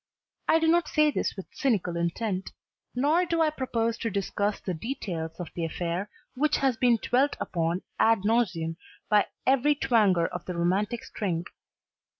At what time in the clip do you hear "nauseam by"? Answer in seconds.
8.25-9.27